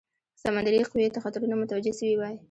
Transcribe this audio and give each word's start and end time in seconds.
سمندري 0.43 0.79
قوې 0.89 1.07
ته 1.13 1.19
خطرونه 1.23 1.55
متوجه 1.57 1.93
سوي 1.99 2.15
وای. 2.17 2.35